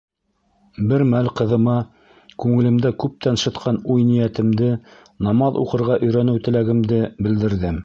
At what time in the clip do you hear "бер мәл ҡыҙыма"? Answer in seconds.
0.91-1.75